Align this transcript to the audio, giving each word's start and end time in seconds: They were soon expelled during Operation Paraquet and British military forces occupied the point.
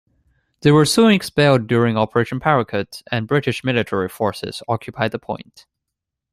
They 0.61 0.71
were 0.71 0.85
soon 0.85 1.11
expelled 1.11 1.67
during 1.67 1.95
Operation 1.95 2.39
Paraquet 2.39 2.87
and 3.11 3.27
British 3.27 3.63
military 3.63 4.09
forces 4.09 4.63
occupied 4.67 5.11
the 5.11 5.19
point. 5.19 5.67